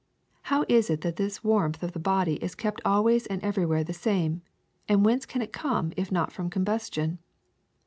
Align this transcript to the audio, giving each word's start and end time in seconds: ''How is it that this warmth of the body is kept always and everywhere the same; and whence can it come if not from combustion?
''How 0.47 0.65
is 0.67 0.89
it 0.89 1.01
that 1.01 1.17
this 1.17 1.43
warmth 1.43 1.83
of 1.83 1.91
the 1.91 1.99
body 1.99 2.37
is 2.37 2.55
kept 2.55 2.81
always 2.83 3.27
and 3.27 3.39
everywhere 3.43 3.83
the 3.83 3.93
same; 3.93 4.41
and 4.89 5.05
whence 5.05 5.27
can 5.27 5.43
it 5.43 5.53
come 5.53 5.93
if 5.95 6.11
not 6.11 6.31
from 6.31 6.49
combustion? 6.49 7.19